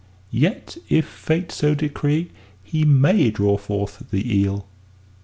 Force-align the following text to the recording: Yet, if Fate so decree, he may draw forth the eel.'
Yet, 0.33 0.77
if 0.89 1.05
Fate 1.05 1.51
so 1.51 1.75
decree, 1.75 2.31
he 2.63 2.85
may 2.85 3.29
draw 3.29 3.55
forth 3.57 4.09
the 4.09 4.35
eel.' 4.35 4.67